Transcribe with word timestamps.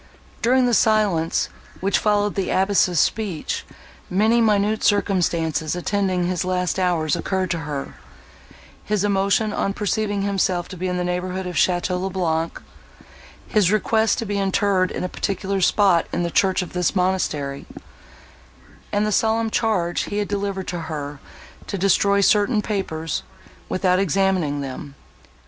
During 0.41 0.65
the 0.65 0.73
silence, 0.73 1.47
which 1.79 1.99
followed 1.99 2.33
the 2.33 2.49
abbess' 2.49 2.99
speech, 2.99 3.63
many 4.09 4.41
minute 4.41 4.83
circumstances 4.83 5.75
attending 5.75 6.25
his 6.25 6.43
last 6.43 6.79
hours 6.79 7.15
occurred 7.15 7.51
to 7.51 7.59
her—his 7.59 9.03
emotion 9.03 9.53
on 9.53 9.75
perceiving 9.75 10.23
himself 10.23 10.67
to 10.69 10.75
be 10.75 10.87
in 10.87 10.97
the 10.97 11.03
neighbourhood 11.03 11.45
of 11.45 11.53
Château 11.55 12.01
le 12.01 12.09
Blanc—his 12.09 13.71
request 13.71 14.17
to 14.17 14.25
be 14.25 14.39
interred 14.39 14.89
in 14.89 15.03
a 15.03 15.07
particular 15.07 15.61
spot 15.61 16.07
in 16.11 16.23
the 16.23 16.31
church 16.31 16.63
of 16.63 16.73
this 16.73 16.95
monastery—and 16.95 19.05
the 19.05 19.11
solemn 19.11 19.51
charge 19.51 20.05
he 20.05 20.17
had 20.17 20.27
delivered 20.27 20.67
to 20.69 20.79
her 20.79 21.19
to 21.67 21.77
destroy 21.77 22.21
certain 22.21 22.63
papers, 22.63 23.21
without 23.69 23.99
examining 23.99 24.61
them. 24.61 24.95